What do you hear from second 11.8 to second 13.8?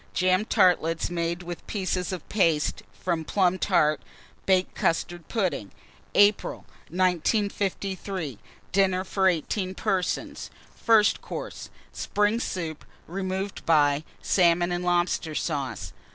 Spring Soup, removed